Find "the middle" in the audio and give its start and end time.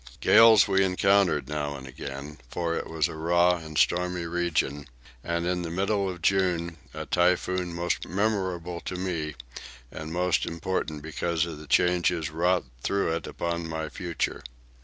5.61-6.09